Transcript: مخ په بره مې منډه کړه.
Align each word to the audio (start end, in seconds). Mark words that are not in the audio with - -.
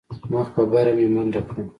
مخ 0.31 0.47
په 0.55 0.63
بره 0.71 0.91
مې 0.97 1.07
منډه 1.15 1.41
کړه. 1.47 1.61